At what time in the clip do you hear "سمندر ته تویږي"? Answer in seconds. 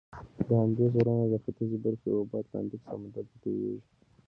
2.89-3.79